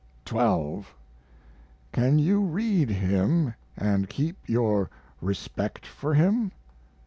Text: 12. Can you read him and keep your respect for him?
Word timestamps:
12. 0.25 0.95
Can 1.91 2.17
you 2.17 2.39
read 2.41 2.89
him 2.89 3.53
and 3.77 4.09
keep 4.09 4.35
your 4.49 4.89
respect 5.21 5.85
for 5.85 6.15
him? 6.15 6.51